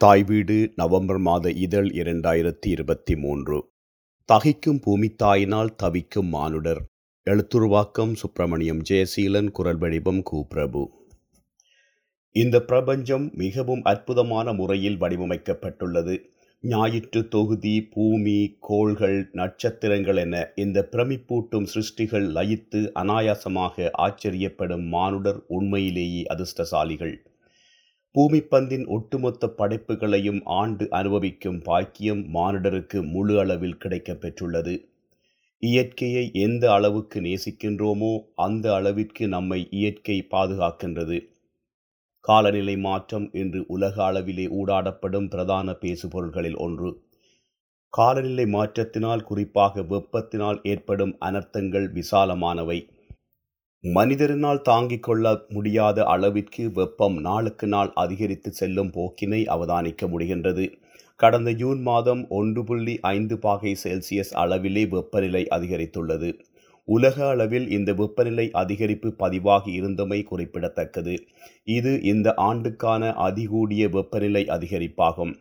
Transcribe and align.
தாய் 0.00 0.22
வீடு 0.22 0.72
நவம்பர் 0.76 1.18
மாத 1.18 1.50
இதழ் 1.50 1.86
இரண்டாயிரத்தி 1.86 2.66
இருபத்தி 2.66 3.16
மூன்று. 3.16 3.56
தகிக்கும் 4.28 4.78
பூமித்தாயினால் 4.84 5.70
தவிக்கும் 5.76 6.28
மானுடர். 6.28 6.80
எழுத்துருவாக்கம் 7.30 8.12
சுப்பிரமணியம் 8.12 8.82
ஜெயசீலன் 8.90 9.50
குரல் 9.50 9.78
வடிவம் 9.78 10.22
கு 10.30 10.42
பிரபு 10.48 10.82
இந்த 12.32 12.62
பிரபஞ்சம் 12.62 13.30
மிகவும் 13.34 13.82
அற்புதமான 13.82 14.52
முறையில் 14.52 15.00
வடிவமைக்கப்பட்டுள்ளது. 15.00 16.16
ஞாயிற்று 16.60 17.28
தொகுதி 17.28 17.82
பூமி 17.82 18.56
கோள்கள் 18.60 19.30
நட்சத்திரங்கள் 19.32 20.16
என 20.16 20.52
இந்த 20.54 20.88
பிரமிப்பூட்டும் 20.92 21.68
சிருஷ்டிகள் 21.74 22.28
லயித்து 22.38 22.92
அனாயாசமாக 22.94 23.90
ஆச்சரியப்படும் 23.98 24.86
மானுடர் 24.88 25.42
உண்மையிலேயே 25.48 26.22
அதிர்ஷ்டசாலிகள். 26.34 27.16
பூமிப்பந்தின் 28.18 28.86
ஒட்டுமொத்த 28.86 29.48
படைப்புகளையும் 29.48 30.40
ஆண்டு 30.44 30.90
அனுபவிக்கும் 30.90 31.62
பாக்கியம் 31.62 32.34
மானிடருக்கு 32.34 33.06
முழு 33.06 33.38
அளவில் 33.38 33.76
கிடைக்கப் 33.76 34.20
பெற்றுள்ளது. 34.20 34.84
இயற்கையை 35.58 36.30
எந்த 36.32 36.72
அளவுக்கு 36.72 37.20
நேசிக்கின்றோமோ 37.20 38.20
அந்த 38.34 38.74
அளவிற்கு 38.74 39.28
நம்மை 39.28 39.66
இயற்கை 39.70 40.26
பாதுகாக்கின்றது. 40.30 41.28
காலநிலை 42.20 42.76
மாற்றம் 42.76 43.30
இன்று 43.32 43.64
உலக 43.68 44.12
அளவிலே 44.12 44.48
ஊடாடப்படும் 44.50 45.28
பிரதான 45.28 45.70
பேசுபொருள்களில் 45.70 46.56
ஒன்று. 46.56 47.02
காலநிலை 47.88 48.44
மாற்றத்தினால் 48.44 49.22
குறிப்பாக 49.22 49.80
வெப்பத்தினால் 49.80 50.58
ஏற்படும் 50.62 51.16
அனர்த்தங்கள் 51.20 51.88
விசாலமானவை. 51.94 52.88
மனிதரினால் 53.84 54.60
தாங்கிக் 54.62 55.02
கொள்ள 55.02 55.44
முடியாத 55.48 56.04
அளவிற்கு 56.04 56.72
வெப்பம் 56.72 57.20
நாளுக்கு 57.20 57.66
நாள் 57.66 57.90
அதிகரித்து 57.94 58.52
செல்லும் 58.52 58.90
போக்கினை 58.90 59.40
அவதானிக்க 59.46 60.08
முடிகின்றது. 60.08 60.64
கடந்த 61.16 61.52
ஜூன் 61.52 61.80
மாதம் 61.82 62.28
ஒன்று 62.28 62.64
புள்ளி 62.64 62.98
ஐந்து 63.00 63.38
பாகை 63.38 63.76
செல்சியஸ் 63.84 64.32
அளவிலே 64.34 64.88
வெப்பநிலை 64.88 65.46
அதிகரித்துள்ளது. 65.50 66.30
உலக 66.84 67.28
அளவில் 67.28 67.70
இந்த 67.70 67.92
வெப்பநிலை 67.92 68.50
அதிகரிப்பு 68.54 69.08
பதிவாகி 69.10 69.80
இருந்தமை 69.80 70.22
குறிப்பிடத்தக்கது. 70.22 71.16
இது 71.64 72.02
இந்த 72.02 72.34
ஆண்டுக்கான 72.34 73.10
அதிகூடிய 73.10 73.90
வெப்பநிலை 73.90 74.44
அதிகரிப்பாகும். 74.46 75.34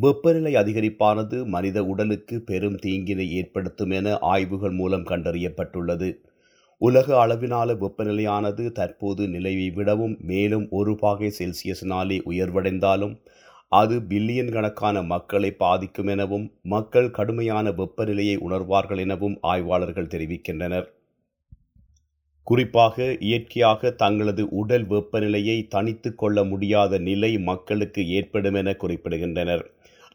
வெப்பநிலை 0.00 0.54
அதிகரிப்பானது 0.54 1.44
மனித 1.46 1.84
உடலுக்கு 1.84 2.40
பெரும் 2.40 2.76
தீங்கினை 2.76 3.28
ஏற்படுத்தும் 3.30 3.90
என 3.90 4.18
ஆய்வுகள் 4.18 4.70
மூலம் 4.70 5.02
கண்டறியப்பட்டுள்ளது. 5.02 6.10
உலக 6.82 7.08
அளவிலான 7.20 7.74
வெப்பநிலையானது 7.74 8.64
தற்போது 8.72 9.28
நிலையை 9.28 9.70
விடவும் 9.70 10.14
மேலும் 10.20 10.64
ஒரு 10.70 10.92
பாகை 10.96 11.28
செல்சியஸினாலே 11.38 12.18
உயர்வடைந்தாலும் 12.30 13.14
அது 13.72 14.00
பில்லியன் 14.00 14.50
கணக்கான 14.52 15.02
மக்களை 15.02 15.50
பாதிக்கும் 15.52 16.06
எனவும் 16.06 16.46
மக்கள் 16.62 17.10
கடுமையான 17.10 17.70
வெப்பநிலையை 17.70 18.36
உணர்வார்கள் 18.48 18.98
எனவும் 18.98 19.36
ஆய்வாளர்கள் 19.42 20.10
தெரிவிக்கின்றனர். 20.14 20.88
குறிப்பாக 22.46 22.96
இயற்கையாக 23.20 23.90
தங்களது 24.02 24.44
உடல் 24.48 24.86
வெப்பநிலையை 24.86 25.58
தனித்து 25.68 26.10
கொள்ள 26.14 26.44
முடியாத 26.44 26.98
நிலை 26.98 27.38
மக்களுக்கு 27.38 28.08
ஏற்படும் 28.08 28.54
என 28.54 28.74
குறிப்பிடுகின்றனர். 28.82 29.64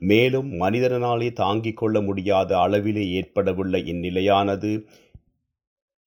மேலும் 0.02 0.50
மனிதனாலே 0.54 1.28
தாங்கிக் 1.34 1.78
கொள்ள 1.78 2.02
முடியாத 2.02 2.58
அளவிலே 2.58 3.06
ஏற்படவுள்ள 3.12 3.78
இந்நிலையானது 3.92 4.72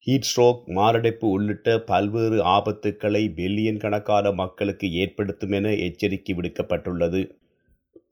ஹீட் 0.05 0.27
ஸ்ட்ரோக் 0.29 0.61
மாரடைப்பு 0.65 1.29
உள்ளிட்ட 1.29 1.79
பல்வேறு 1.79 2.43
ஆபத்துக்களை 2.43 3.31
பில்லியன் 3.35 3.77
கணக்கான 3.77 4.31
மக்களுக்கு 4.31 4.93
ஏற்படுத்தும் 4.93 5.51
என 5.51 5.73
எச்சரிக்கை 5.73 6.35
விடுக்கப்பட்டுள்ளது. 6.35 7.29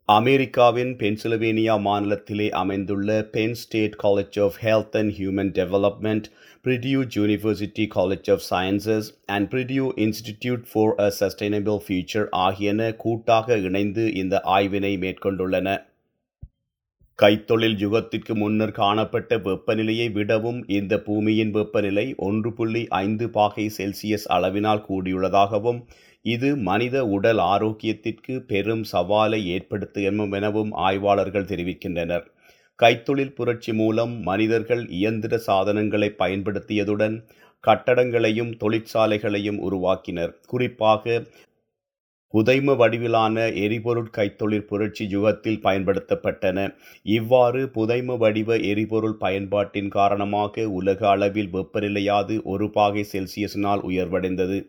அமெரிக்காவின் 0.05 0.95
பென்சில்வேனியா 0.95 1.75
மாநிலத்திலே 1.79 2.49
அமைந்துள்ள 2.49 3.23
Penn 3.23 3.53
State 3.53 3.95
College 4.03 4.39
of 4.41 4.53
Health 4.61 4.97
and 4.97 5.13
Human 5.13 5.51
Development 5.59 6.23
Purdue 6.63 7.01
University 7.15 7.87
College 7.95 8.31
of 8.31 8.45
Sciences 8.49 9.09
and 9.25 9.53
Purdue 9.53 9.89
Institute 9.95 10.63
for 10.71 10.95
a 10.99 11.13
Sustainable 11.19 11.79
Future 11.87 12.27
ஆகியன 12.29 12.95
கூட்டாக 12.95 13.57
இணைந்து 13.57 14.13
இந்த 14.13 14.41
ஆய்வினை 14.45 14.95
மேற்கொண்டுள்ளன. 14.97 15.88
கைத்தொழில் 17.19 17.75
யுகத்திற்கு 17.79 18.35
முன்னர் 18.35 18.71
காணப்பட்ட 18.71 19.37
வெப்பநிலையை 19.37 20.11
விடவும் 20.11 20.59
இந்த 20.67 20.99
பூமியின் 20.99 21.51
வெப்பநிலை 21.51 22.13
ஒன்று 22.17 22.53
புள்ளி 22.53 22.87
ஐந்து 22.87 23.29
பாகை 23.29 23.65
செல்சியஸ் 23.77 24.27
அளவினால் 24.27 24.83
கூடியுள்ளதாகவும் 24.87 25.79
இது 26.25 26.55
மனித 26.57 27.05
உடல் 27.05 27.37
ஆரோக்கியத்திற்கு 27.37 28.39
பெரும் 28.39 28.85
சவாலை 28.91 29.43
ஏற்படுத்தும் 29.45 30.33
எனவும் 30.33 30.71
ஆய்வாளர்கள் 30.71 31.45
தெரிவிக்கின்றனர். 31.45 32.25
கைத்தொழில் 32.79 33.35
புரட்சி 33.35 33.73
மூலம் 33.73 34.21
மனிதர்கள் 34.21 34.87
இயந்திர 34.89 35.37
சாதனங்களை 35.37 36.15
பயன்படுத்தியதுடன் 36.17 37.17
கட்டடங்களையும் 37.63 38.53
தொழிற்சாலைகளையும் 38.63 39.59
உருவாக்கினர். 39.59 40.33
குறிப்பாக 40.47 41.23
புதைம 42.33 42.75
வடிவிலான 42.75 43.35
எரிபொருள் 43.61 44.09
கைத்தொழில் 44.17 44.65
புரட்சி 44.71 45.05
யுகத்தில் 45.13 45.61
பயன்படுத்தப்பட்டன. 45.63 46.57
இவ்வாறு 47.03 47.61
புதைம 47.77 48.17
வடிவ 48.17 48.57
எரிபொருள் 48.71 49.15
பயன்பாட்டின் 49.23 49.87
காரணமாக 49.87 50.67
உலக 50.69 51.09
அளவில் 51.09 51.49
வெப்பநிலையாது 51.55 52.35
ஒரு 52.43 52.67
பாகை 52.69 53.05
செல்சியஸினால் 53.13 53.81
உயர்வடைந்தது. 53.89 54.59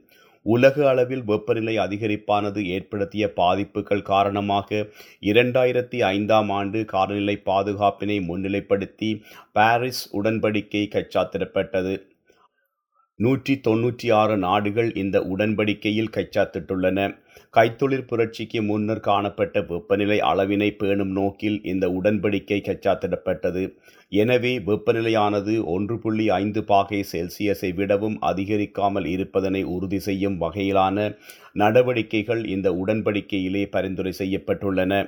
உலக 0.47 0.77
அளவில் 0.91 1.25
வெப்பநிலை 1.25 1.75
அதிகரிப்பானது 1.79 2.61
ஏற்படுத்திய 2.77 3.25
பாதிப்புகள் 3.33 4.03
காரணமாக 4.03 4.87
இரண்டாயிரத்தி 5.31 5.99
ஐந்தாம் 6.17 6.51
ஆண்டு 6.51 6.85
காலநிலை 6.85 7.37
பாதுகாப்பினை 7.45 8.17
முன்னிலைப்படுத்தி 8.29 9.11
பாரிஸ் 9.53 10.03
உடன்படிக்கை 10.21 10.85
கச்சாத்திடப்பட்டது. 10.97 11.95
நூற்றி 13.25 13.55
தொன்னூற்றி 13.67 14.09
ஆறு 14.19 14.37
நாடுகள் 14.45 14.91
இந்த 15.03 15.17
உடன்படிக்கையில் 15.33 16.15
கைச்சாத்திட்டுள்ளன. 16.17 16.99
கைத்தொழிற் 17.57 18.07
புரட்சிக்கு 18.11 18.61
முன்னர் 18.69 19.03
காணப்பட்ட 19.09 19.61
வெப்பநிலை 19.71 20.19
அளவினை 20.31 20.69
பேணும் 20.81 21.13
நோக்கில் 21.19 21.59
இந்த 21.73 21.87
உடன்படிக்கை 21.99 22.59
கைச்சாத்திடப்பட்டது. 22.69 23.63
எனவே 24.23 24.53
வெப்பநிலையானது 24.69 25.55
ஒன்று 25.75 25.97
புள்ளி 26.05 26.27
ஐந்து 26.43 26.61
பாகை 26.71 27.01
செல்சியஸை 27.13 27.71
விடவும் 27.81 28.17
அதிகரிக்காமல் 28.31 29.09
இருப்பதனை 29.15 29.63
உறுதி 29.75 30.01
செய்யும் 30.09 30.39
வகையிலான 30.45 30.97
நடவடிக்கைகள் 31.63 32.45
இந்த 32.55 32.71
உடன்படிக்கையிலே 32.83 33.65
பரிந்துரை 33.77 34.15
செய்யப்பட்டுள்ளன. 34.23 35.03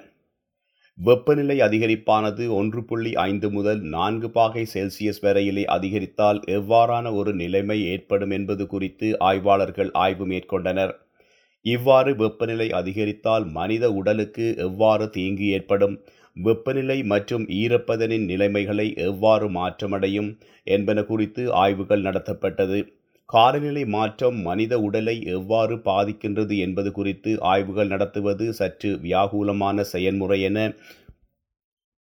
வெப்பநிலை 0.99 1.55
அதிகரிப்பானது 1.61 2.45
ஒன்று 2.57 2.81
புள்ளி 2.85 3.13
ஐந்து 3.23 3.49
முதல் 3.51 3.81
நான்கு 3.95 4.29
பாகை 4.31 4.63
செல்சியஸ் 4.73 5.21
வரையிலே 5.25 5.65
அதிகரித்தால் 5.77 6.41
எவ்வாறான 6.57 7.13
ஒரு 7.21 7.33
நிலைமை 7.35 7.79
ஏற்படும் 7.95 8.31
என்பது 8.31 8.65
குறித்து 8.67 9.09
ஆய்வாளர்கள் 9.29 9.91
ஆய்வு 10.03 10.27
மேற்கொண்டனர். 10.27 10.93
இவ்வாறு 11.65 12.13
வெப்பநிலை 12.17 12.69
அதிகரித்தால் 12.81 13.45
மனித 13.59 13.85
உடலுக்கு 13.93 14.47
எவ்வாறு 14.67 15.07
தீங்கு 15.11 15.49
ஏற்படும் 15.57 15.97
வெப்பநிலை 16.37 16.99
மற்றும் 17.13 17.45
ஈரப்பதனின் 17.61 18.27
நிலைமைகளை 18.33 18.87
எவ்வாறு 19.09 19.49
மாற்றமடையும் 19.59 20.31
என்பன 20.67 20.99
குறித்து 21.11 21.43
ஆய்வுகள் 21.65 22.07
நடத்தப்பட்டது. 22.09 22.79
காலநிலை 23.33 23.83
மாற்றம் 23.85 24.39
மனித 24.41 24.79
உடலை 24.79 25.15
எவ்வாறு 25.35 25.75
பாதிக்கின்றது 25.85 26.59
என்பது 26.59 26.93
குறித்து 26.93 27.31
ஆய்வுகள் 27.43 27.87
நடத்துவது 27.87 28.47
சற்று 28.53 28.91
வியாகுலமான 29.05 29.81
செயல்முறை 29.93 30.39
என 30.43 30.59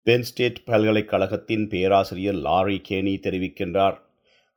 பென்ஸ்டேட் 0.08 0.60
பல்கலைக்கழகத்தின் 0.66 1.64
பேராசிரியர் 1.70 2.40
லாரி 2.48 2.78
கேனி 2.90 3.14
தெரிவிக்கின்றார். 3.28 3.96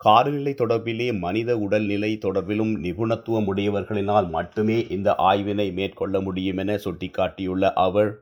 காலநிலை 0.01 0.55
தொடர்பிலே 0.63 1.09
மனித 1.19 1.51
உடல்நிலை 1.59 2.13
தொடர்பிலும் 2.25 2.75
நிபுணத்துவம் 2.87 3.49
உடையவர்களினால் 3.53 4.29
மட்டுமே 4.29 4.79
இந்த 4.89 5.15
ஆய்வினை 5.31 5.69
மேற்கொள்ள 5.73 6.21
முடியும் 6.21 6.57
என 6.57 6.79
சுட்டிக்காட்டியுள்ள 6.85 7.73
அவர் 7.87 8.13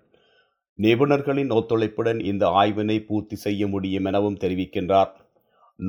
நிபுணர்களின் 0.79 1.50
ஒத்துழைப்புடன் 1.50 2.23
இந்த 2.25 2.47
ஆய்வினை 2.62 3.00
பூர்த்தி 3.06 3.37
செய்ய 3.37 3.67
முடியும் 3.67 4.05
எனவும் 4.05 4.41
தெரிவிக்கின்றார். 4.41 5.12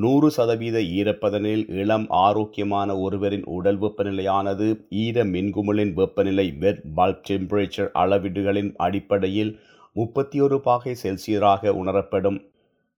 நூறு 0.02 0.28
சதவீத 0.32 0.78
ஈரப்பதனில் 0.98 1.64
இளம் 1.82 2.06
ஆரோக்கியமான 2.10 2.90
ஒருவரின் 2.98 3.44
உடல் 3.56 3.80
வெப்பநிலையானது 3.82 4.68
ஈர 5.02 5.26
மின்குமிழின் 5.26 5.92
வெப்பநிலை 5.94 6.46
வெட் 6.58 6.82
பல்ப் 6.96 7.22
டெம்பரேச்சர் 7.30 7.92
அளவீடுகளின் 7.94 8.72
அடிப்படையில் 8.78 9.52
முப்பத்தி 9.96 10.40
ஒரு 10.42 10.58
பாகை 10.60 10.94
செல்சியராக 11.04 11.74
உணரப்படும். 11.82 12.40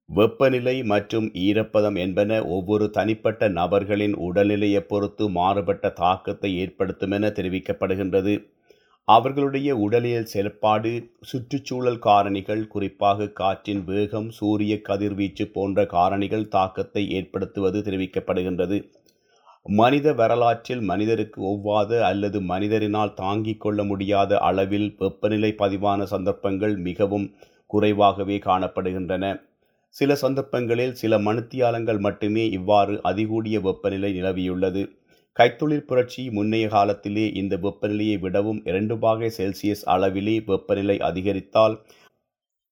வெப்பநிலை 0.09 0.75
மற்றும் 0.83 1.27
ஈரப்பதம் 1.45 1.97
என்பன 1.97 2.31
ஒவ்வொரு 2.55 2.87
தனிப்பட்ட 2.89 3.47
நபர்களின் 3.59 4.15
உடல்நிலையை 4.27 4.83
பொறுத்து 4.91 5.29
மாறுபட்ட 5.29 5.89
தாக்கத்தை 6.01 6.51
ஏற்படுத்தும் 6.63 7.11
என 7.11 7.31
தெரிவிக்கப்படுகின்றது. 7.39 8.35
அவர்களுடைய 9.07 9.77
உடலியல் 9.77 10.25
செயல்பாடு 10.25 10.91
சுற்றுச்சூழல் 11.21 11.99
காரணிகள் 11.99 12.67
குறிப்பாக 12.67 13.27
காற்றின் 13.39 13.83
வேகம் 13.83 14.29
சூரிய 14.29 14.81
கதிர்வீச்சு 14.81 15.45
போன்ற 15.47 15.85
காரணிகள் 15.85 16.47
தாக்கத்தை 16.47 17.03
ஏற்படுத்துவது 17.09 17.79
தெரிவிக்கப்படுகின்றது. 17.79 18.77
மனித 19.65 20.07
வரலாற்றில் 20.13 20.81
மனிதருக்கு 20.81 21.39
ஒவ்வாத 21.43 22.01
அல்லது 22.01 22.41
மனிதரினால் 22.41 23.13
தாங்கிக் 23.13 23.61
கொள்ள 23.61 23.83
முடியாத 23.83 24.39
அளவில் 24.39 24.95
வெப்பநிலை 24.99 25.51
பதிவான 25.57 26.03
சந்தர்ப்பங்கள் 26.03 26.75
மிகவும் 26.77 27.27
குறைவாகவே 27.67 28.37
காணப்படுகின்றன. 28.37 29.25
சில 29.95 30.15
சந்தர்ப்பங்களில் 30.15 30.93
சில 30.93 31.17
மணித்தியாலங்கள் 31.19 31.99
மட்டுமே 31.99 32.43
இவ்வாறு 32.49 32.95
அதிகூடிய 33.03 33.59
வெப்பநிலை 33.61 34.21
நிலவியுள்ளது. 34.21 34.83
கைத்தொழில் 35.39 35.87
புரட்சி 35.87 36.29
முன்னைய 36.29 36.67
காலத்திலே 36.67 37.23
இந்த 37.33 37.55
வெப்பநிலையை 37.55 38.17
விடவும் 38.19 38.59
இரண்டு 38.63 38.97
பாகை 38.97 39.29
செல்சியஸ் 39.37 39.81
அளவிலே 39.85 40.35
வெப்பநிலை 40.45 40.99
அதிகரித்தால் 40.99 41.75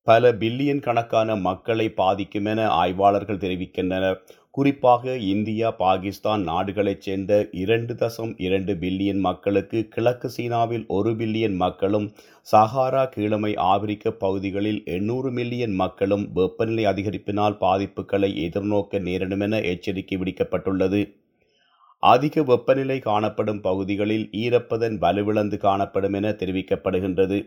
பல 0.08 0.32
பில்லியன் 0.32 0.80
கணக்கான 0.80 1.36
மக்களை 1.40 1.90
பாதிக்கும் 1.90 2.46
என 2.46 2.68
ஆய்வாளர்கள் 2.68 3.38
தெரிவிக்கின்றனர். 3.38 4.18
குறிப்பாக 4.52 5.14
இந்தியா 5.18 5.72
பாகிஸ்தான் 5.72 6.42
நாடுகளைச் 6.44 7.02
சேர்ந்த 7.02 7.34
இரண்டு 7.52 7.94
தசம் 7.94 8.34
இரண்டு 8.38 8.74
பில்லியன் 8.74 9.20
மக்களுக்கு 9.20 9.88
கிழக்கு 9.88 10.30
சீனாவில் 10.30 10.86
ஒரு 10.88 11.12
பில்லியன் 11.12 11.56
மக்களும் 11.56 12.08
சஹாரா 12.48 13.04
கீழமை 13.10 13.56
ஆப்பிரிக்க 13.56 14.12
பகுதிகளில் 14.24 14.82
எண்ணூறு 14.86 15.32
மில்லியன் 15.32 15.76
மக்களும் 15.76 16.26
வெப்பநிலை 16.34 16.86
அதிகரிப்பினால் 16.86 17.60
பாதிப்புகளை 17.60 18.32
எதிர்நோக்க 18.46 19.02
நேரிடும் 19.02 19.40
என 19.40 19.62
எச்சரிக்கை 19.74 20.18
விடுக்கப்பட்டுள்ளது. 20.18 21.02
அதிக 22.12 22.44
வெப்பநிலை 22.44 22.96
காணப்படும் 23.00 23.60
பகுதிகளில் 23.62 24.26
ஈரப்பதன் 24.44 24.96
வலுவிழந்து 25.04 25.58
காணப்படும் 25.58 26.16
என 26.20 26.32
தெரிவிக்கப்படுகின்றது. 26.40 27.38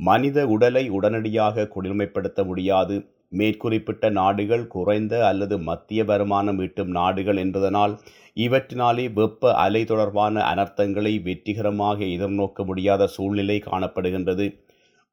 மனித 0.00 0.46
உடலை 0.46 0.84
உடனடியாக 0.98 1.66
குளிர்மைப்படுத்த 1.74 2.44
முடியாது. 2.44 2.96
மேற்குறிப்பிட்ட 3.28 4.04
நாடுகள் 4.10 4.64
குறைந்த 4.66 5.14
அல்லது 5.26 5.56
மத்திய 5.58 6.04
வருமானம் 6.04 6.58
ஈட்டும் 6.58 6.90
நாடுகள் 6.90 7.36
என்பதனால் 7.36 7.92
இவற்றினாலே 8.36 9.04
வெப்ப 9.12 9.52
அலை 9.64 9.82
தொடர்பான 9.84 10.42
அனர்த்தங்களை 10.52 11.12
வெற்றிகரமாக 11.22 11.98
எதிர்நோக்க 12.14 12.64
முடியாத 12.64 13.06
சூழ்நிலை 13.06 13.58
காணப்படுகின்றது. 13.70 14.46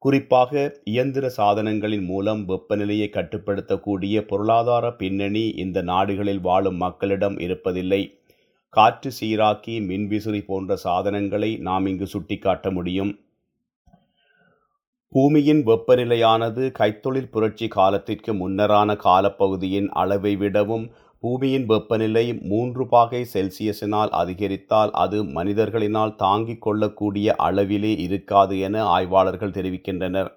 குறிப்பாக 0.02 0.52
இயந்திர 0.84 1.26
சாதனங்களின் 1.36 2.04
மூலம் 2.04 2.42
வெப்பநிலையை 2.48 3.08
கட்டுப்படுத்தக்கூடிய 3.12 4.26
பொருளாதார 4.26 4.92
பின்னணி 4.92 5.44
இந்த 5.64 5.78
நாடுகளில் 5.82 6.40
வாழும் 6.40 6.76
மக்களிடம் 6.76 7.38
இருப்பதில்லை. 7.38 8.02
காற்று 8.74 9.10
சீராக்கி 9.18 9.74
மின்விசிறி 9.88 10.40
போன்ற 10.44 10.76
சாதனங்களை 10.76 11.50
நாம் 11.68 11.86
இங்கு 11.86 12.06
சுட்டிக்காட்ட 12.06 12.70
முடியும். 12.70 13.12
பூமியின் 15.12 15.60
வெப்பநிலையானது 15.66 16.64
கைத்தொழில் 16.78 17.30
புரட்சி 17.34 17.66
காலத்திற்கு 17.68 18.32
முன்னரான 18.32 18.96
காலப்பகுதியின் 19.04 19.88
அளவை 20.02 20.32
விடவும் 20.36 20.84
பூமியின் 21.22 21.64
வெப்பநிலை 21.66 22.24
மூன்று 22.50 22.82
பாகை 22.88 23.22
செல்சியஸினால் 23.32 24.10
அதிகரித்தால் 24.20 24.90
அது 25.04 25.18
மனிதர்களினால் 25.38 26.14
தாங்கிக் 26.16 26.62
கொள்ளக்கூடிய 26.62 27.34
அளவிலே 27.46 27.92
இருக்காது 27.98 28.56
என 28.60 28.84
ஆய்வாளர்கள் 28.96 29.56
தெரிவிக்கின்றனர். 29.58 30.30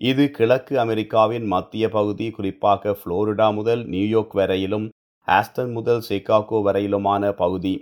இது 0.00 0.24
கிழக்கு 0.30 0.74
அமெரிக்காவின் 0.78 1.46
மத்திய 1.46 1.88
பகுதி 1.88 2.26
குறிப்பாக 2.30 2.96
புளோரிடா 3.02 3.54
முதல் 3.54 3.84
நியூயார்க் 3.86 4.34
வரையிலும் 4.40 4.88
ஆஸ்டன் 5.28 5.72
முதல் 5.72 6.02
சிகாகோ 6.08 6.58
வரையிலுமான 6.66 7.30
பகுதி. 7.32 7.74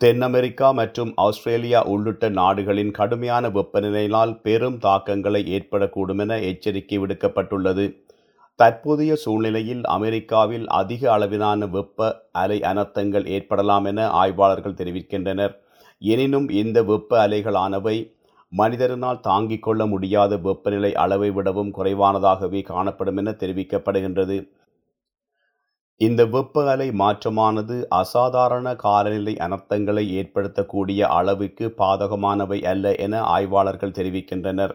தென் 0.00 0.22
அமெரிக்கா 0.22 0.70
மற்றும் 0.70 1.12
ஆஸ்திரேலியா 1.16 1.84
உள்ளிட்ட 1.84 2.28
நாடுகளின் 2.28 2.90
கடுமையான 2.90 3.48
வெப்பநிலையினால் 3.48 4.32
பெரும் 4.40 4.78
தாக்கங்களை 4.78 5.42
ஏற்படக்கூடும் 5.56 6.18
என 6.18 6.38
எச்சரிக்கை 6.38 6.98
விடுக்கப்பட்டுள்ளது. 6.98 7.86
தற்போதைய 8.54 9.14
சூழ்நிலையில் 9.14 9.82
அமெரிக்காவில் 9.84 10.66
அதிக 10.80 11.12
அளவிலான 11.12 11.66
வெப்ப 11.66 12.28
அலை 12.32 12.58
அனர்த்தங்கள் 12.60 13.26
ஏற்படலாம் 13.26 13.84
என 13.84 14.08
ஆய்வாளர்கள் 14.08 14.78
தெரிவிக்கின்றனர். 14.80 15.54
எனினும் 15.98 16.48
இந்த 16.48 16.82
வெப்ப 16.82 17.28
அலைகளானவை 17.28 17.96
மனிதரினால் 18.52 19.20
தாங்கிக் 19.20 19.62
கொள்ள 19.62 19.86
முடியாத 19.86 20.36
வெப்பநிலை 20.36 20.94
அளவை 20.94 21.30
விடவும் 21.30 21.74
குறைவானதாகவே 21.78 22.62
காணப்படும் 22.62 23.16
என 23.16 23.30
தெரிவிக்கப்படுகின்றது. 23.30 24.36
இந்த 26.00 26.22
வெப்ப 26.32 26.62
அலை 26.70 26.86
மாற்றமானது 27.00 27.76
அசாதாரண 27.98 28.66
காலநிலை 28.82 29.32
அனர்த்தங்களை 29.44 30.02
ஏற்படுத்தக்கூடிய 30.18 31.00
அளவுக்கு 31.18 31.66
பாதகமானவை 31.78 32.58
அல்ல 32.72 32.92
என 33.04 33.22
ஆய்வாளர்கள் 33.36 33.94
தெரிவிக்கின்றனர். 33.98 34.74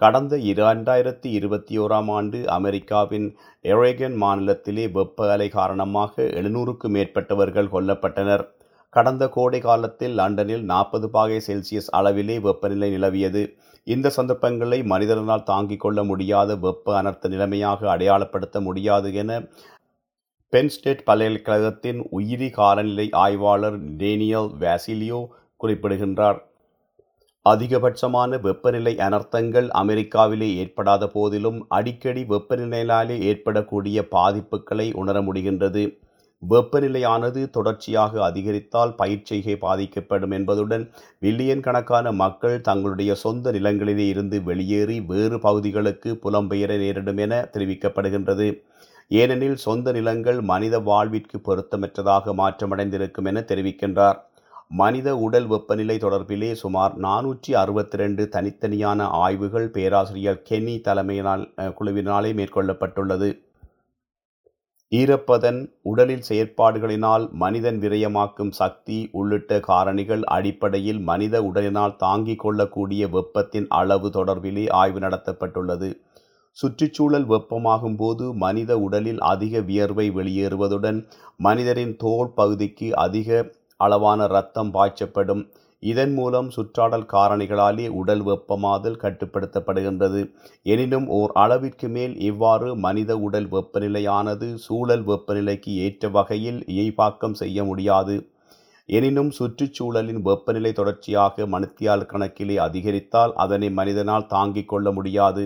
கடந்த 0.00 0.36
இரண்டாயிரத்தி 0.52 1.28
இருபத்தி 1.38 1.74
ஓராம் 1.78 2.10
ஆண்டு 2.16 2.38
அமெரிக்காவின் 2.56 3.28
எரேகன் 3.64 4.16
மாநிலத்திலே 4.22 4.86
வெப்ப 4.96 5.28
அலை 5.34 5.48
காரணமாக 5.58 6.22
எழுநூறுக்கும் 6.38 6.94
மேற்பட்டவர்கள் 6.98 7.72
கொல்லப்பட்டனர். 7.74 8.44
கடந்த 8.96 9.24
கோடை 9.36 9.60
காலத்தில் 9.60 10.16
லண்டனில் 10.20 10.64
நாற்பது 10.72 11.06
பாகை 11.10 11.38
செல்சியஸ் 11.46 11.92
அளவிலே 12.00 12.38
வெப்பநிலை 12.48 12.90
நிலவியது. 12.96 13.44
இந்த 13.86 14.10
சந்தர்ப்பங்களை 14.16 14.76
மனிதனால் 14.90 15.48
தாங்கிக் 15.48 15.82
கொள்ள 15.82 16.00
முடியாத 16.10 16.50
வெப்ப 16.66 16.92
அனர்த்த 17.00 17.28
நிலைமையாக 17.32 17.88
அடையாளப்படுத்த 17.94 18.60
முடியாது 18.68 19.08
என 19.22 19.32
பென் 20.54 20.68
ஸ்டேட் 20.72 21.00
பல்கலைக்கழகத்தின் 21.06 22.00
உயிரி 22.16 22.48
காலநிலை 22.56 23.04
ஆய்வாளர் 23.22 23.78
டேனியல் 24.00 24.50
வேசிலியோ 24.60 25.20
குறிப்பிடுகின்றார். 25.60 26.38
அதிகபட்சமான 27.46 28.38
வெப்பநிலை 28.44 28.92
அனர்த்தங்கள் 29.06 29.68
அமெரிக்காவிலே 29.80 30.48
ஏற்படாத 30.62 31.08
போதிலும் 31.16 31.58
அடிக்கடி 31.78 32.22
வெப்பநிலையினாலே 32.32 33.16
ஏற்படக்கூடிய 33.30 34.04
பாதிப்புகளை 34.14 34.86
உணர 35.02 35.22
முடிகின்றது. 35.28 35.84
வெப்பநிலையானது 36.42 37.42
தொடர்ச்சியாக 37.56 38.22
அதிகரித்தால் 38.28 38.94
பயிர்ச்செய்கை 39.02 39.56
பாதிக்கப்படும் 39.66 40.30
என்பதுடன் 40.30 40.84
மில்லியன் 41.26 41.64
கணக்கான 41.68 42.12
மக்கள் 42.22 42.56
தங்களுடைய 42.60 43.14
சொந்த 43.24 43.52
நிலங்களிலே 43.58 44.06
இருந்து 44.14 44.38
வெளியேறி 44.50 45.00
வேறு 45.12 45.38
பகுதிகளுக்கு 45.48 46.12
புலம்பெயர 46.24 46.78
நேரிடும் 46.84 47.22
என 47.26 47.42
தெரிவிக்கப்படுகின்றது. 47.56 48.48
ஏனெனில் 49.10 49.58
சொந்த 49.64 49.92
நிலங்கள் 49.92 50.40
மனித 50.40 50.78
வாழ்விற்கு 50.78 51.38
பொருத்தமற்றதாக 51.48 52.34
மாற்றமடைந்திருக்கும் 52.40 53.28
என 53.30 53.40
தெரிவிக்கின்றார். 53.40 54.18
மனித 54.68 55.08
உடல் 55.16 55.46
வெப்பநிலை 55.46 55.96
தொடர்பிலே 56.04 56.52
சுமார் 56.52 56.94
நானூற்றி 57.06 57.52
அறுபத்தி 57.62 57.96
ரெண்டு 57.96 58.22
தனித்தனியான 58.32 59.08
ஆய்வுகள் 59.24 59.66
பேராசிரியர் 59.70 60.42
கென்னி 60.42 60.76
தலைமையினால் 60.86 61.44
குழுவினாலே 61.80 62.30
மேற்கொள்ளப்பட்டுள்ளது. 62.38 63.28
ஈரப்பதன் 64.92 65.60
உடலில் 65.90 66.26
செயற்பாடுகளினால் 66.28 67.24
மனிதன் 67.42 67.78
விரயமாக்கும் 67.80 68.52
சக்தி 68.60 68.98
உள்ளிட்ட 69.12 69.58
காரணிகள் 69.68 70.22
அடிப்படையில் 70.36 71.00
மனித 71.10 71.42
உடலினால் 71.42 71.96
தாங்கிக் 71.96 72.42
கொள்ளக்கூடிய 72.44 73.08
வெப்பத்தின் 73.08 73.66
அளவு 73.80 74.08
தொடர்பிலே 74.08 74.66
ஆய்வு 74.80 75.00
நடத்தப்பட்டுள்ளது. 75.00 75.88
சுற்றுச்சூழல் 76.60 77.26
வெப்பமாகும் 77.26 77.96
போது 77.96 78.24
மனித 78.34 78.78
உடலில் 78.78 79.20
அதிக 79.20 79.60
வியர்வை 79.60 80.06
வெளியேறுவதுடன் 80.10 80.98
மனிதரின் 81.36 81.96
தோல் 81.96 82.32
பகுதிக்கு 82.34 82.88
அதிக 82.96 83.28
அளவான 83.76 84.24
இரத்தம் 84.24 84.70
பாய்ச்சப்படும். 84.74 85.42
இதன் 85.82 86.12
மூலம் 86.14 86.50
சுற்றாடல் 86.56 87.06
காரணிகளாலே 87.12 87.88
உடல் 87.88 88.22
வெப்பமாதல் 88.24 89.00
கட்டுப்படுத்தப்படுகின்றது. 89.02 90.20
எனினும் 90.62 91.08
ஓர் 91.08 91.32
அளவிற்கு 91.34 91.88
மேல் 91.88 92.14
இவ்வாறு 92.20 92.76
மனித 92.76 93.18
உடல் 93.18 93.48
வெப்பநிலையானது 93.48 94.54
சூழல் 94.54 95.04
வெப்பநிலைக்கு 95.06 95.72
ஏற்ற 95.86 96.08
வகையில் 96.08 96.60
இயைபாக்கம் 96.74 97.32
செய்ய 97.32 97.64
முடியாது. 97.64 98.16
எனினும் 98.88 99.30
சுற்றுச்சூழலின் 99.38 100.22
வெப்பநிலை 100.22 100.72
தொடர்ச்சியாக 100.72 101.46
மணித்தியால் 101.46 102.06
கணக்கிலே 102.06 102.56
அதிகரித்தால் 102.56 103.32
அதனை 103.34 103.70
மனிதனால் 103.70 104.26
தாங்கிக் 104.26 104.68
கொள்ள 104.68 104.92
முடியாது. 104.92 105.44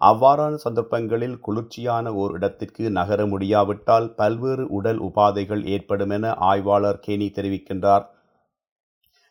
அவ்வாறான 0.00 0.54
சந்தர்ப்பங்களில் 0.54 1.40
குளிர்ச்சியான 1.40 2.12
ஓர் 2.12 2.32
இடத்திற்கு 2.32 2.90
நகர 2.90 3.26
முடியாவிட்டால் 3.26 4.14
பல்வேறு 4.14 4.68
உடல் 4.68 5.00
உபாதைகள் 5.00 5.64
ஏற்படும் 5.64 6.10
என 6.10 6.34
ஆய்வாளர் 6.34 7.00
கேனி 7.06 7.28
தெரிவிக்கின்றார். 7.30 8.04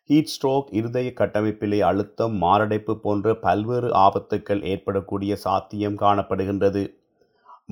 ஹீட் 0.10 0.32
ஸ்ட்ரோக் 0.34 0.70
இருதய 0.72 1.14
கட்டமைப்பிலே 1.16 1.80
அழுத்தம் 1.80 2.36
மாரடைப்பு 2.36 3.00
போன்ற 3.00 3.36
பல்வேறு 3.36 3.90
ஆபத்துக்கள் 3.96 4.62
ஏற்படக்கூடிய 4.64 5.36
சாத்தியம் 5.36 5.98
காணப்படுகின்றது. 5.98 6.84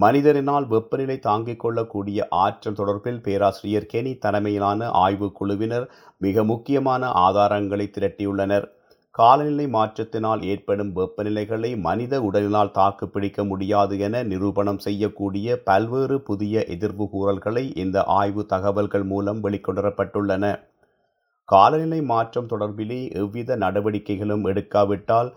மனிதரினால் 0.01 0.65
வெப்பநிலை 0.67 1.19
தாங்கிக் 1.19 1.59
கொள்ளக்கூடிய 1.59 2.27
ஆற்றல் 2.29 2.73
தொடர்பில் 2.73 3.21
பேராசிரியர் 3.21 3.85
கெனி 3.85 4.15
தலைமையிலான 4.15 4.89
ஆய்வு 5.03 5.31
குழுவினர் 5.31 5.85
மிக 6.17 6.43
முக்கியமான 6.43 7.11
ஆதாரங்களை 7.27 7.87
திரட்டியுள்ளனர். 7.97 8.67
காலநிலை 9.15 9.65
மாற்றத்தினால் 9.75 10.41
ஏற்படும் 10.43 10.91
வெப்பநிலைகளை 10.95 11.69
மனித 11.77 12.15
உடலினால் 12.22 12.72
தாக்கு 12.72 13.05
பிடிக்க 13.10 13.43
முடியாது 13.43 13.95
என 13.98 14.24
நிரூபணம் 14.24 14.77
செய்யக்கூடிய 14.77 15.57
பல்வேறு 15.63 16.17
புதிய 16.22 16.63
எதிர்வு 16.67 17.05
கூறல்களை 17.10 17.63
இந்த 17.84 18.03
ஆய்வு 18.03 18.43
தகவல்கள் 18.45 19.03
மூலம் 19.03 19.39
வெளிக்கொணரப்பட்டுள்ளன 19.43 20.45
காலநிலை 21.50 22.01
மாற்றம் 22.12 22.50
தொடர்பிலே 22.51 23.01
எவ்வித 23.22 23.55
நடவடிக்கைகளும் 23.55 24.45
எடுக்காவிட்டால் 24.51 25.29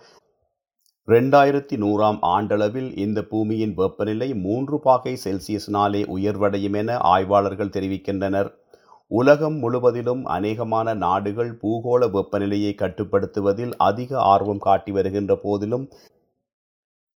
ரெண்டாயிரத்தி 1.09 1.77
நூறாம் 1.83 2.19
ஆண்டளவில் 2.35 2.91
இந்த 2.97 3.19
பூமியின் 3.23 3.75
வெப்பநிலை 3.75 4.29
மூன்று 4.47 4.77
பாகை 4.81 5.15
செல்சியஸினாலே 5.25 6.03
உயர்வடையும் 6.17 6.77
என 6.81 6.97
ஆய்வாளர்கள் 7.13 7.75
தெரிவிக்கின்றனர். 7.77 8.51
உலகம் 9.11 9.57
முழுவதிலும் 9.61 10.23
அநேகமான 10.35 10.95
நாடுகள் 11.05 11.51
பூகோள 11.61 12.01
வெப்பநிலையை 12.15 12.73
கட்டுப்படுத்துவதில் 12.83 13.73
அதிக 13.89 14.11
ஆர்வம் 14.33 14.65
காட்டி 14.67 14.91
வருகின்ற 14.97 15.35
போதிலும் 15.45 15.85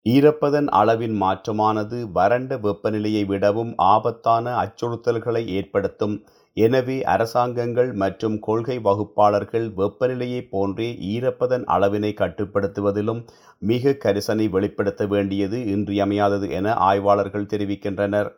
ஈரப்பதன் 0.07 0.69
அளவின் 0.79 1.17
மாற்றமானது 1.23 1.99
வறண்ட 2.17 2.53
வெப்பநிலையை 2.65 3.25
விடவும் 3.33 3.73
ஆபத்தான 3.91 4.55
அச்சுறுத்தல்களை 4.63 5.43
ஏற்படுத்தும். 5.59 6.17
எனவே 6.57 6.97
அரசாங்கங்கள் 7.13 7.91
மற்றும் 8.03 8.35
கொள்கை 8.47 8.77
வகுப்பாளர்கள் 8.87 9.67
வெப்பநிலையை 9.79 10.41
போன்றே 10.55 10.89
ஈரப்பதன் 11.13 11.65
அளவினை 11.75 12.13
கட்டுப்படுத்துவதிலும் 12.23 13.23
மிக 13.63 13.95
கரிசனை 14.05 14.47
வெளிப்படுத்த 14.57 15.05
வேண்டியது 15.15 15.59
இன்றியமையாதது 15.75 16.49
என 16.59 16.75
ஆய்வாளர்கள் 16.91 17.51
தெரிவிக்கின்றனர். 17.53 18.31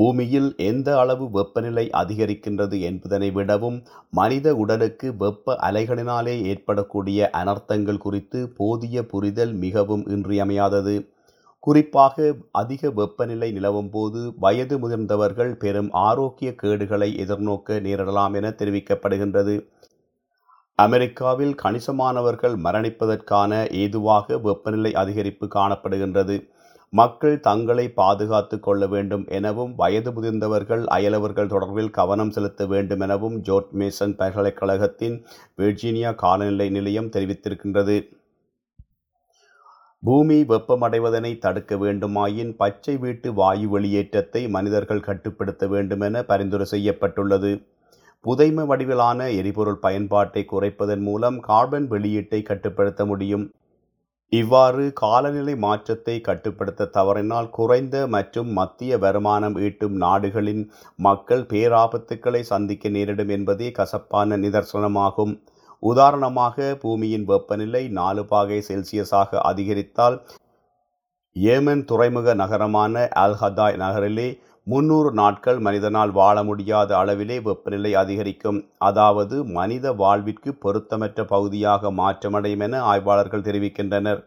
பூமியில் 0.00 0.50
எந்த 0.56 0.88
அளவு 0.98 1.24
வெப்பநிலை 1.30 1.82
அதிகரிக்கின்றது 1.92 2.76
என்பதனை 2.80 3.30
விடவும் 3.30 3.78
மனித 4.10 4.54
உடலுக்கு 4.54 5.08
வெப்ப 5.16 5.56
அலைகளினாலே 5.68 6.34
ஏற்படக்கூடிய 6.52 7.30
அனர்த்தங்கள் 7.32 7.98
குறித்து 7.98 8.40
போதிய 8.58 9.02
புரிதல் 9.06 9.52
மிகவும் 9.64 10.04
இன்றியமையாதது. 10.06 10.94
குறிப்பாக 11.58 12.34
அதிக 12.52 12.90
வெப்பநிலை 12.90 13.48
நிலவும் 13.52 13.90
போது 13.90 14.20
வயது 14.36 14.76
முதிர்ந்தவர்கள் 14.78 15.52
பெரும் 15.54 15.90
ஆரோக்கிய 16.04 16.50
கேடுகளை 16.62 17.10
எதிர்நோக்க 17.24 17.80
நேரிடலாம் 17.86 18.36
என 18.40 18.54
தெரிவிக்கப்படுகின்றது. 18.60 19.56
அமெரிக்காவில் 20.78 21.54
கணிசமானவர்கள் 21.62 22.56
மரணிப்பதற்கான 22.66 23.52
ஏதுவாக 23.82 24.38
வெப்பநிலை 24.38 24.92
அதிகரிப்பு 25.02 25.48
காணப்படுகின்றது. 25.54 26.38
மக்கள் 26.92 27.40
தங்களை 27.40 27.88
பாதுகாத்து 27.90 28.60
கொள்ள 28.60 28.86
வேண்டும் 28.86 29.26
எனவும் 29.28 29.74
வயது 29.74 30.10
முதிர்ந்தவர்கள் 30.10 30.84
அயலவர்கள் 30.84 31.48
தொடர்பில் 31.48 31.90
கவனம் 31.90 32.30
செலுத்த 32.30 32.66
வேண்டும் 32.66 33.00
எனவும் 33.00 33.42
ஜோர்ட் 33.42 33.70
மேசன் 33.78 34.14
பல்கலைக்கழகத்தின் 34.16 35.26
வெர்ஜீனியா 35.58 36.14
காலநிலை 36.14 36.70
நிலையம் 36.70 37.10
தெரிவித்திருக்கின்றது. 37.10 38.12
பூமி 40.00 40.42
வெப்பமடைவதனை 40.42 41.38
தடுக்க 41.38 41.76
வேண்டுமாயின் 41.76 42.52
பச்சை 42.56 42.96
வீட்டு 42.96 43.32
வாயு 43.32 43.68
வெளியேற்றத்தை 43.68 44.48
மனிதர்கள் 44.48 45.00
கட்டுப்படுத்த 45.00 45.66
வேண்டுமென 45.66 46.22
பரிந்துரை 46.22 46.66
செய்யப்பட்டுள்ளது. 46.66 47.62
புதைம 48.24 48.66
வடிவிலான 48.66 49.30
எரிபொருள் 49.30 49.78
பயன்பாட்டை 49.78 50.46
குறைப்பதன் 50.52 51.00
மூலம் 51.00 51.40
கார்பன் 51.40 51.90
வெளியீட்டை 51.90 52.42
கட்டுப்படுத்த 52.42 53.06
முடியும். 53.06 53.52
இவ்வாறு 54.32 54.82
காலநிலை 54.92 55.54
மாற்றத்தை 55.56 56.16
கட்டுப்படுத்த 56.20 56.90
தவறினால் 56.96 57.48
குறைந்த 57.50 57.96
மற்றும் 58.06 58.50
மத்திய 58.52 58.98
வருமானம் 58.98 59.56
ஈட்டும் 59.58 59.96
நாடுகளின் 59.96 60.62
மக்கள் 60.98 61.42
பேராபத்துக்களை 61.52 62.42
சந்திக்க 62.42 62.88
நேரிடும் 62.88 63.28
என்பதே 63.28 63.70
கசப்பான 63.70 64.36
நிதர்சனமாகும். 64.36 65.32
உதாரணமாக 65.82 66.76
பூமியின் 66.82 67.24
வெப்பநிலை 67.24 67.82
நாலு 67.98 68.22
பாகை 68.24 68.60
செல்சியஸாக 68.68 69.40
அதிகரித்தால் 69.50 70.16
ஏமன் 71.36 71.84
துறைமுக 71.84 72.34
நகரமான 72.34 72.94
அல்ஹதாய் 73.24 73.76
நகரிலே 73.76 74.28
முன்னூறு 74.66 75.10
நாட்கள் 75.20 75.58
மனிதனால் 75.66 76.10
வாழ 76.18 76.36
முடியாத 76.48 76.90
அளவிலே 77.02 77.36
வெப்பநிலை 77.42 77.92
அதிகரிக்கும். 77.94 78.58
அதாவது 78.88 79.36
மனித 79.58 79.92
வாழ்விற்கு 79.92 80.50
பொருத்தமற்ற 80.64 81.24
பகுதியாக 81.24 81.92
மாற்றமடையும் 82.00 82.64
என 82.66 82.82
ஆய்வாளர்கள் 82.90 83.46
தெரிவிக்கின்றனர். 83.46 84.20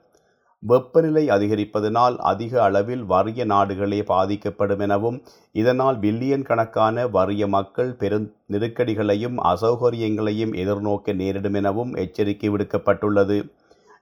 வெப்பநிலை 0.64 1.24
அதிகரிப்பதனால் 1.36 2.16
அதிக 2.32 2.54
அளவில் 2.66 3.04
வறிய 3.06 3.46
நாடுகளே 3.46 4.00
பாதிக்கப்படும் 4.12 4.84
எனவும் 4.86 5.18
இதனால் 5.62 5.98
பில்லியன் 6.04 6.46
கணக்கான 6.50 7.06
வறிய 7.16 7.48
மக்கள் 7.48 7.92
பெரும் 8.02 8.28
நெருக்கடிகளையும் 8.54 9.38
அசௌகரியங்களையும் 9.52 10.54
எதிர்நோக்க 10.64 11.16
நேரிடும் 11.22 11.58
எனவும் 11.62 11.92
எச்சரிக்கை 12.04 12.52
விடுக்கப்பட்டுள்ளது. 12.54 13.38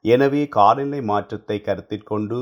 எனவே 0.06 0.44
காலநிலை 0.58 1.02
மாற்றத்தை 1.12 1.58
கருத்தில் 1.62 2.10
கொண்டு 2.12 2.38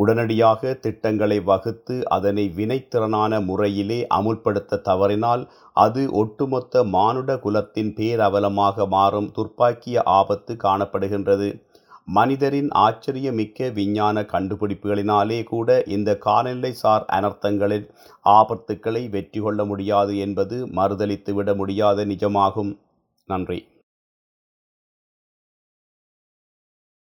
உடனடியாக 0.00 0.72
திட்டங்களை 0.84 1.38
வகுத்து 1.50 1.96
அதனை 2.16 2.44
வினைத்திறனான 2.58 3.40
முறையிலே 3.48 3.98
அமுல்படுத்த 4.18 4.80
தவறினால் 4.88 5.42
அது 5.76 6.02
ஒட்டுமொத்த 6.22 6.84
மானுட 6.94 7.30
குலத்தின் 7.44 7.92
பேரவலமாக 7.98 8.86
மாறும் 8.96 9.28
துர்ப்பாக்கிய 9.36 9.96
ஆபத்து 10.18 10.54
காணப்படுகின்றது. 10.66 11.48
மனிதரின் 12.08 12.70
ஆச்சரியமிக்க 12.84 13.68
விஞ்ஞான 13.72 14.22
கண்டுபிடிப்புகளினாலே 14.32 15.40
கூட 15.52 15.68
இந்த 15.96 16.10
காலநிலை 16.26 16.72
சார் 16.82 17.04
அனர்த்தங்களின் 17.16 17.86
ஆபத்துக்களை 18.38 19.02
வெற்றி 19.16 19.40
கொள்ள 19.40 19.64
முடியாது 19.64 20.14
என்பது 20.26 20.58
மறுதளித்துவிட 20.78 21.54
முடியாத 21.60 22.04
நிஜமாகும். 22.04 22.72
நன்றி. 23.28 23.60